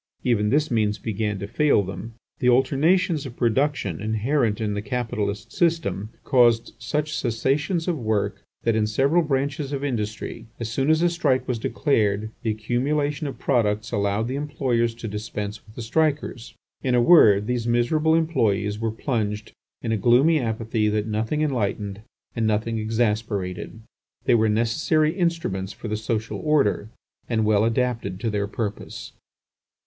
Even 0.23 0.49
this 0.49 0.71
means 0.71 0.97
began 0.97 1.37
to 1.37 1.47
fail 1.47 1.83
them. 1.83 2.15
The 2.39 2.49
alternations 2.49 3.27
of 3.27 3.37
production 3.37 4.01
inherent 4.01 4.59
in 4.59 4.73
the 4.73 4.81
capitalist 4.81 5.51
system 5.53 6.09
caused 6.23 6.73
such 6.79 7.15
cessations 7.15 7.87
of 7.87 7.99
work 7.99 8.41
that, 8.63 8.75
in 8.75 8.87
several 8.87 9.21
branches 9.21 9.71
of 9.71 9.83
industry, 9.83 10.47
as 10.59 10.71
soon 10.71 10.89
as 10.89 11.03
a 11.03 11.09
strike 11.09 11.47
was 11.47 11.59
declared, 11.59 12.31
the 12.41 12.49
accumulation 12.49 13.27
of 13.27 13.37
products 13.37 13.91
allowed 13.91 14.27
the 14.27 14.35
employers 14.37 14.95
to 14.95 15.07
dispense 15.07 15.63
with 15.67 15.75
the 15.75 15.83
strikers. 15.83 16.55
In 16.81 16.95
a 16.95 16.99
word, 16.99 17.45
these 17.45 17.67
miserable 17.67 18.15
employees 18.15 18.79
were 18.79 18.89
plunged 18.89 19.51
in 19.83 19.91
a 19.91 19.97
gloomy 19.97 20.39
apathy 20.39 20.89
that 20.89 21.05
nothing 21.05 21.41
enlightened 21.43 22.01
and 22.35 22.47
nothing 22.47 22.79
exasperated. 22.79 23.81
They 24.25 24.33
were 24.33 24.49
necessary 24.49 25.13
instruments 25.15 25.73
for 25.73 25.89
the 25.89 25.95
social 25.95 26.39
order 26.39 26.89
and 27.29 27.45
well 27.45 27.63
adapted 27.63 28.19
to 28.21 28.31
their 28.31 28.47
purpose. 28.47 29.11